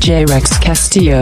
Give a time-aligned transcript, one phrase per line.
[0.00, 1.20] J Rex Castillo.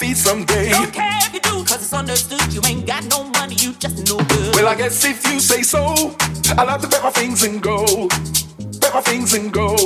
[0.00, 0.70] feet someday.
[0.70, 2.52] Don't care if you do, cause it's understood.
[2.54, 4.54] You ain't got no money, you just no good.
[4.54, 6.16] Well, I guess if you say so,
[6.56, 8.08] I will have to bet my things and go.
[8.80, 9.76] Bet my things and go.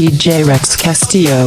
[0.00, 1.46] EJ Rex Castillo.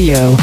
[0.00, 0.39] Rex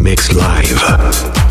[0.00, 1.45] Mix Live.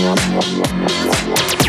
[0.00, 1.59] Musik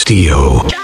[0.00, 0.79] Castillo.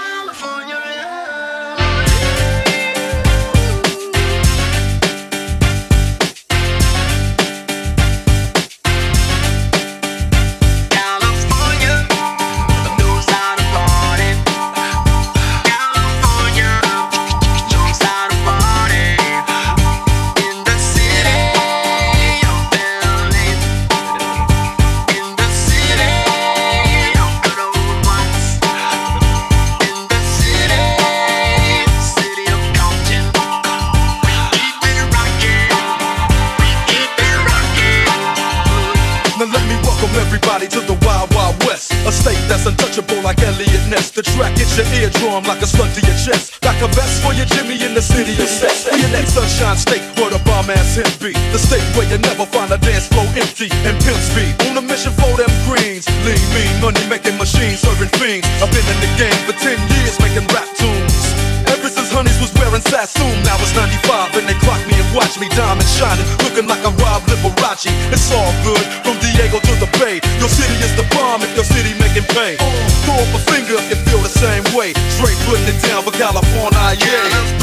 [74.37, 74.93] same way.
[75.09, 77.56] Straight putting it down for California, yeah.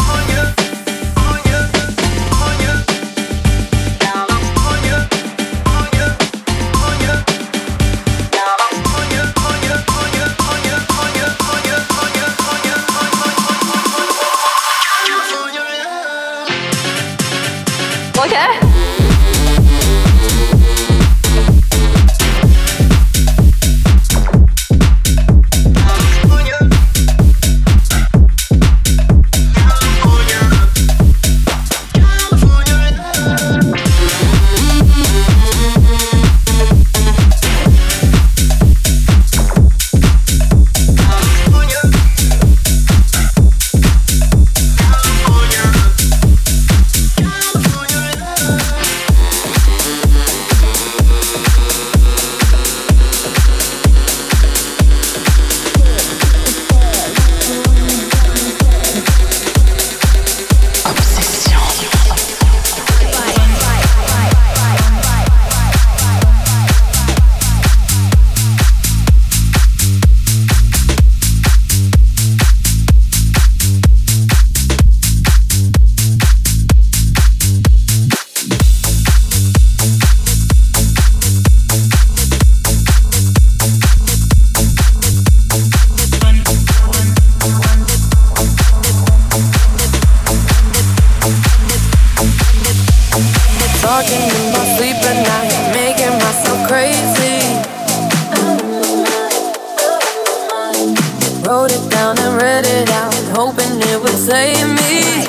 [102.04, 105.24] down and read it out, hoping it would save me.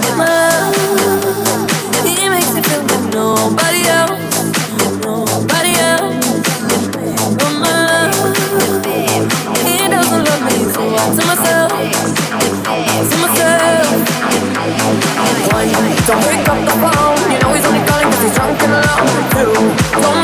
[0.00, 0.74] My love,
[2.04, 4.20] he makes me feel like nobody else,
[5.00, 6.20] nobody else.
[7.40, 8.12] My love,
[9.64, 11.70] he doesn't love me, so I to myself,
[13.08, 13.88] to myself.
[15.48, 15.68] One,
[16.08, 19.16] don't pick up the phone, you know he's only calling 'cause he's drunk and alone.
[19.32, 19.52] Two,
[20.02, 20.23] don't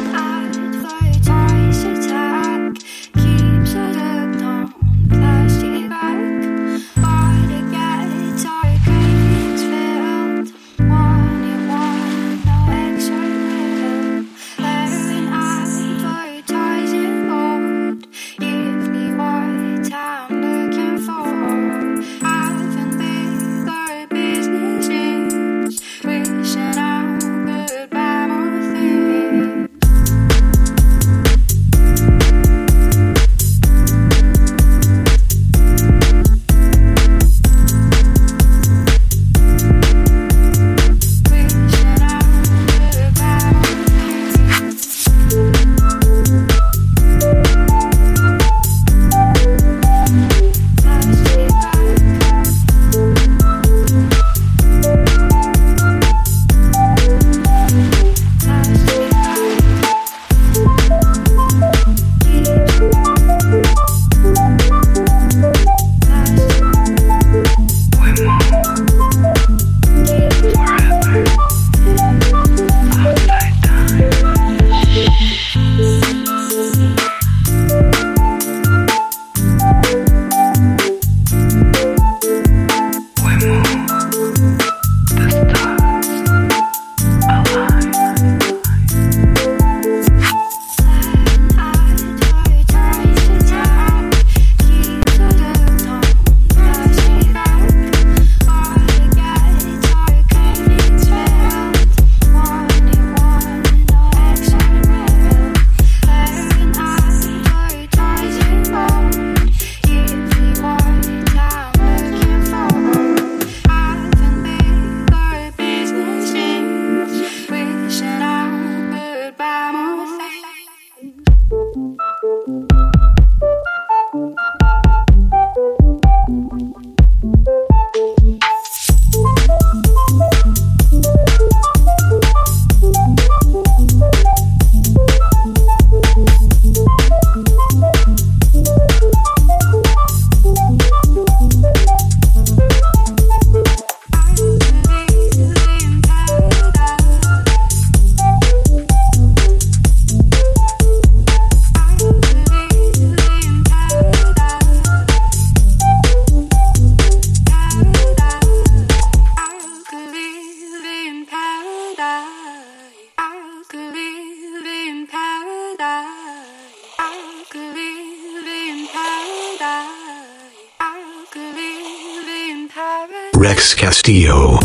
[174.03, 174.60] Castillo.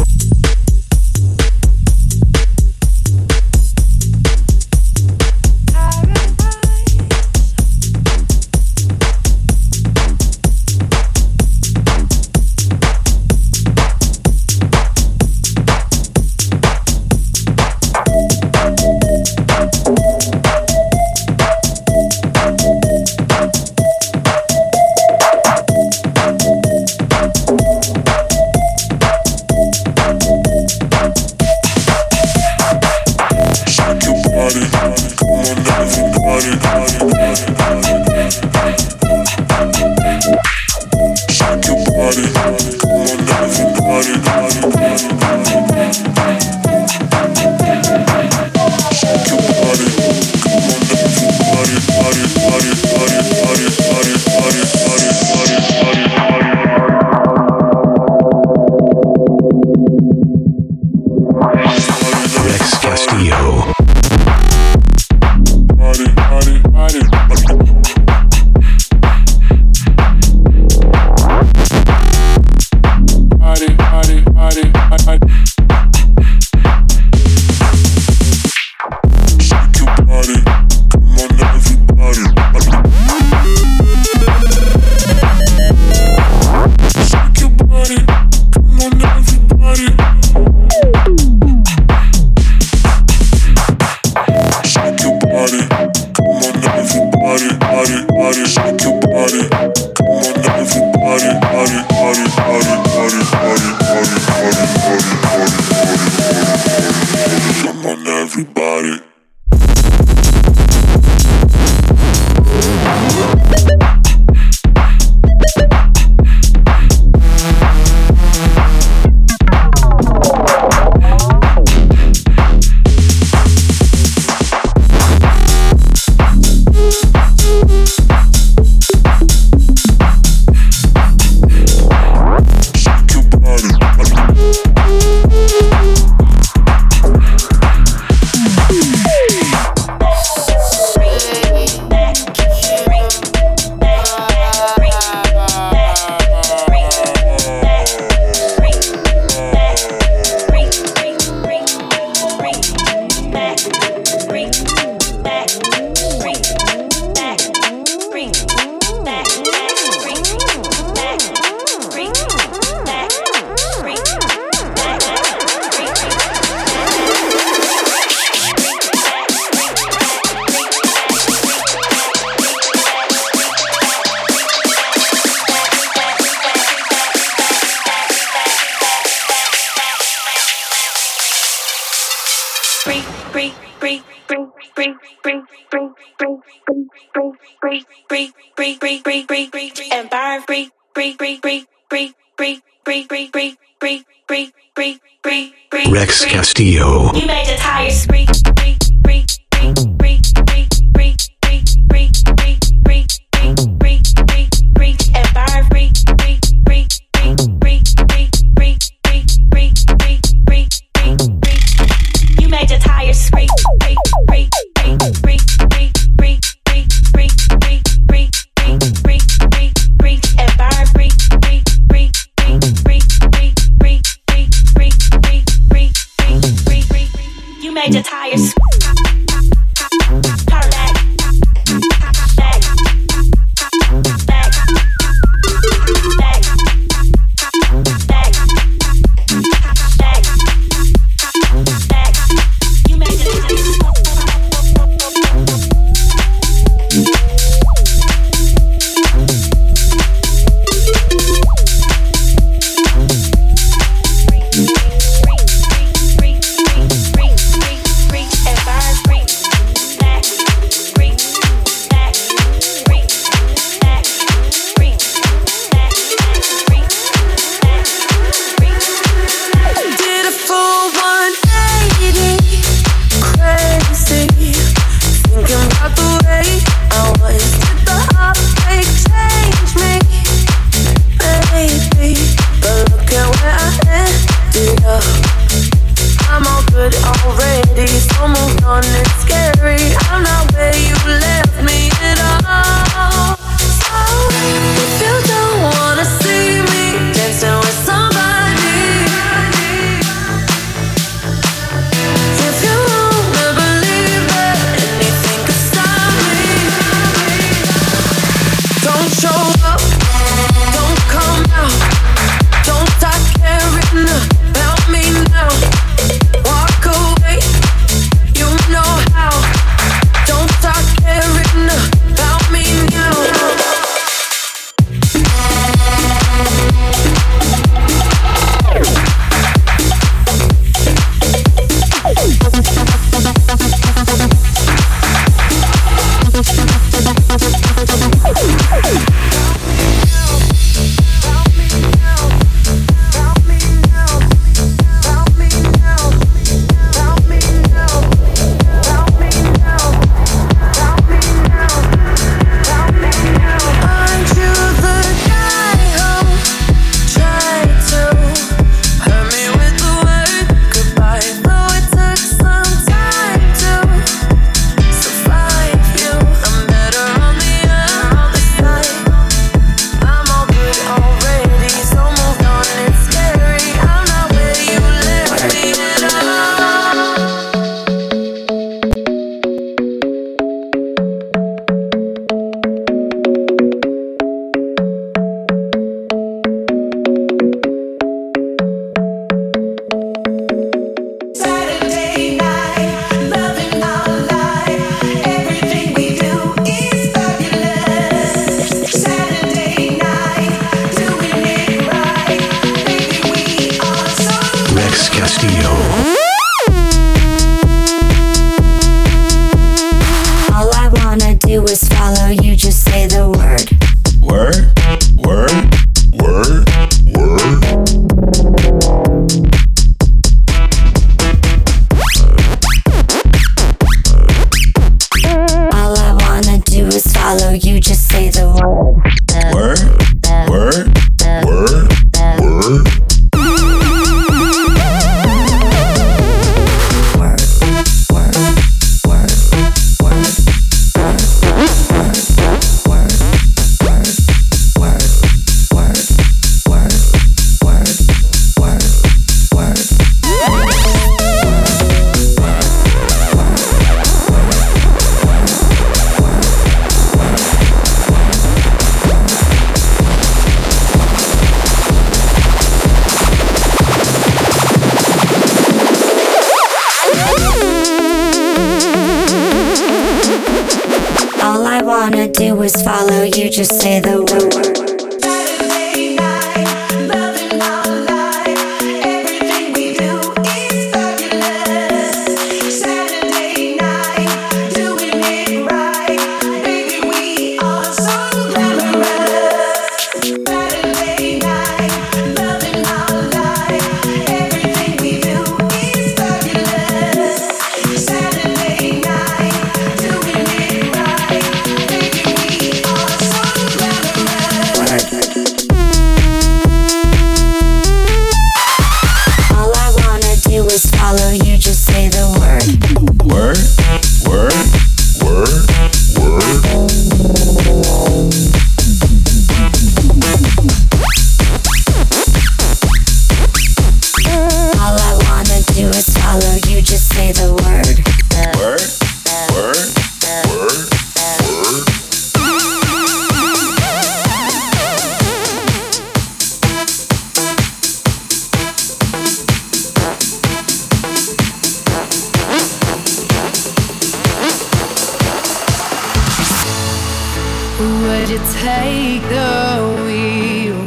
[547.79, 550.81] Would you take the wheel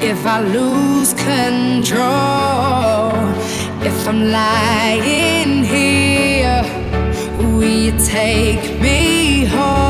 [0.00, 2.06] if I lose control?
[3.82, 6.62] If I'm lying here,
[7.38, 9.89] will you take me home?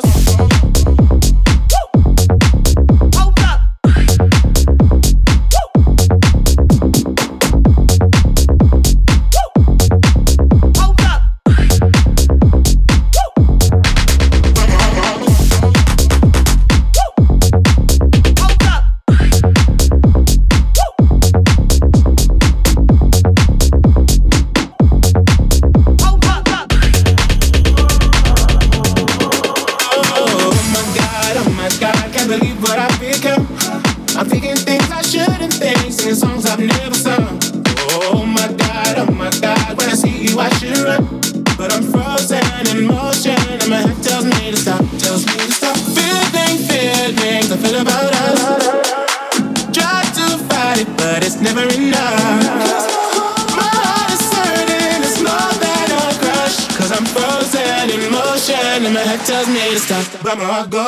[60.39, 60.80] To stop, but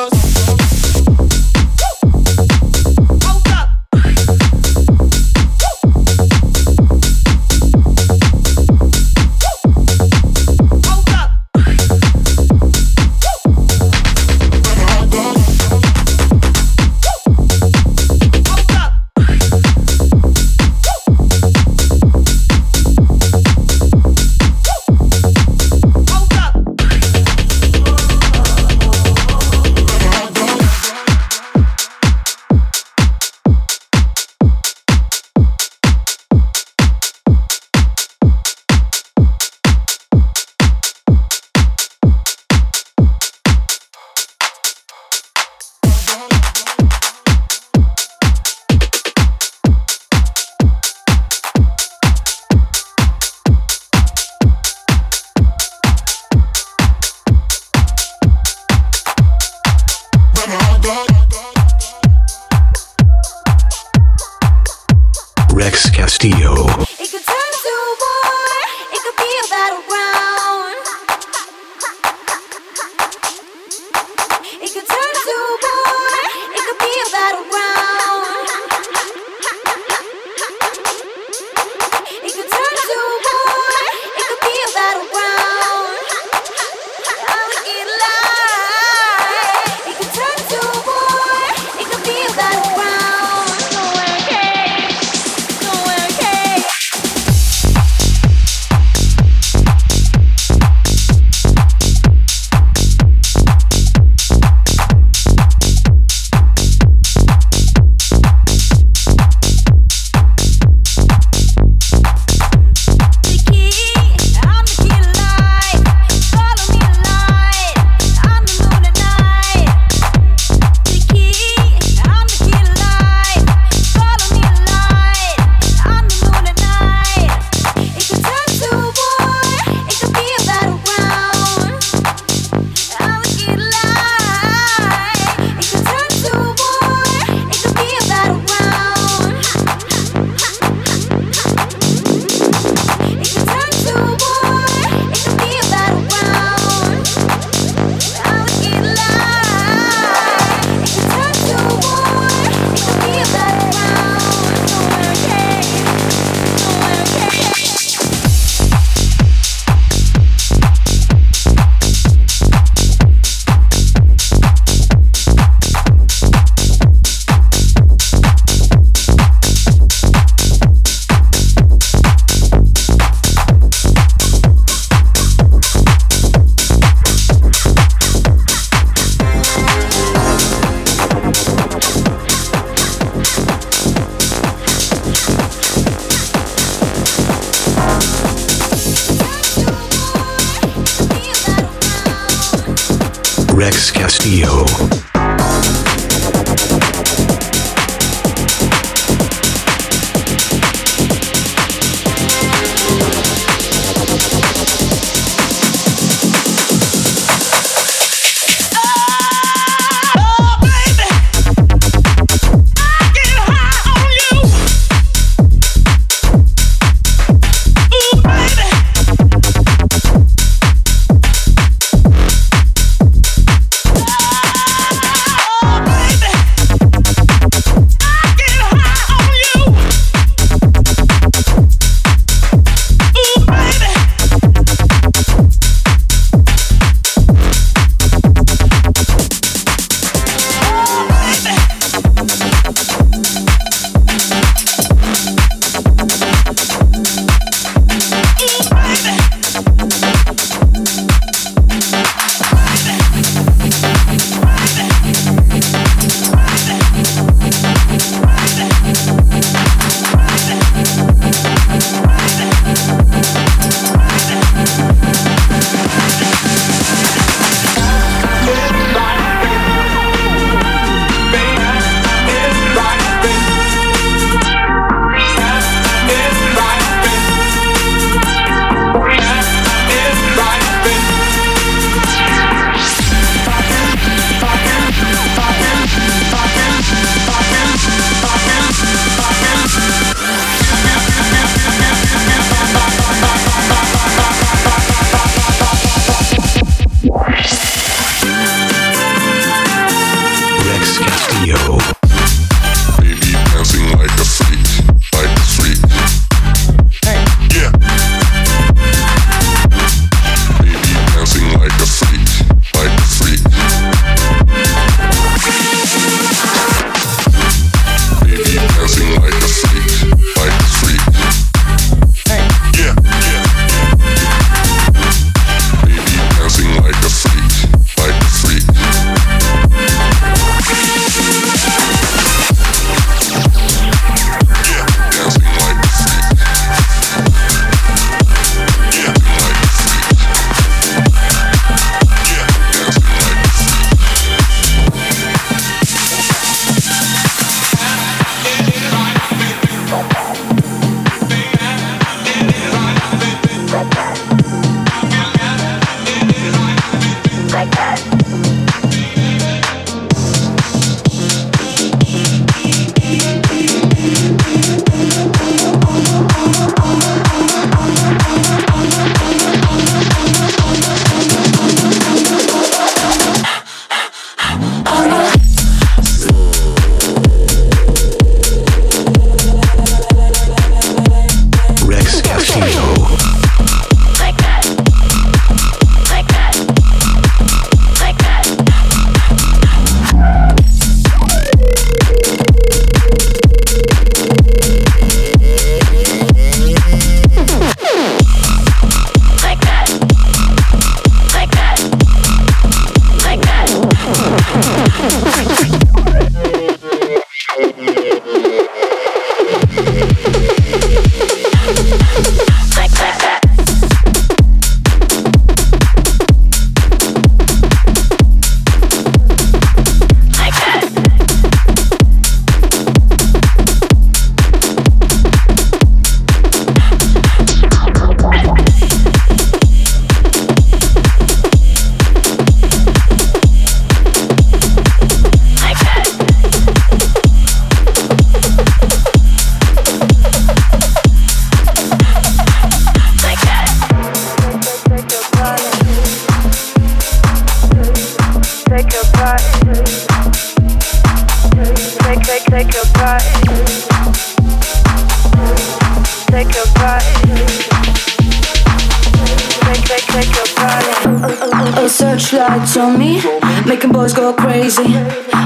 [463.84, 464.88] making boys go crazy.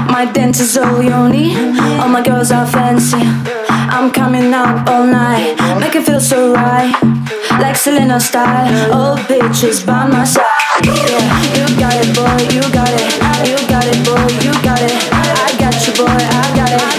[0.07, 1.57] My dance is all need.
[1.99, 3.17] All my girls are fancy.
[3.67, 6.93] I'm coming out all night, make it feel so right,
[7.59, 8.93] like Selena style.
[8.93, 10.45] All bitches by my side.
[10.83, 10.95] Yeah,
[11.57, 14.93] you got it, boy, you got it, you got it, boy, you got it.
[15.11, 16.07] I got you, boy.
[16.07, 16.98] I got it.